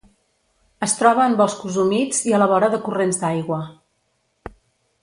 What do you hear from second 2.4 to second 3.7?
la vora de corrents d'aigua.